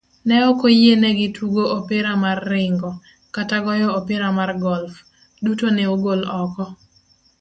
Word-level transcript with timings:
Ne 0.29 0.37
okoyienegi 0.51 1.25
tugoopira 1.35 2.11
mar 2.23 2.39
ringo, 2.51 2.91
kata 3.35 3.57
goyo 3.65 3.87
opira 3.99 4.27
mar 4.37 4.51
golf, 4.65 4.93
duto 5.43 5.65
ne 5.75 5.83
ogol 5.95 6.21
oko 6.41 6.63